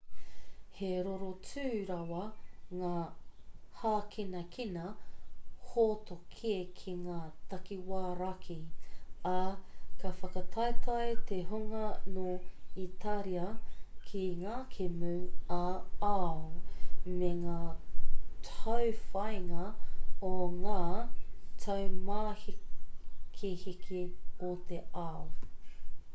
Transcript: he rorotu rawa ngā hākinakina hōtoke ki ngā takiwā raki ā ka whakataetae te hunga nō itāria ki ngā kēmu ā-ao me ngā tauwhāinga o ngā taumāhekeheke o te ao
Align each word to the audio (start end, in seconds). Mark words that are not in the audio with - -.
he 0.75 0.87
rorotu 1.07 1.63
rawa 1.87 2.21
ngā 2.77 2.93
hākinakina 3.81 4.85
hōtoke 5.73 6.53
ki 6.79 6.93
ngā 7.01 7.17
takiwā 7.51 7.99
raki 8.21 8.57
ā 9.33 9.51
ka 10.05 10.07
whakataetae 10.23 11.11
te 11.33 11.37
hunga 11.51 11.83
nō 12.15 12.25
itāria 12.85 13.45
ki 14.07 14.23
ngā 14.41 14.57
kēmu 14.77 15.13
ā-ao 15.59 16.33
me 17.21 17.31
ngā 17.43 17.59
tauwhāinga 18.49 19.69
o 20.31 20.33
ngā 20.57 20.81
taumāhekeheke 21.67 24.05
o 24.51 24.53
te 24.73 24.83
ao 25.07 25.25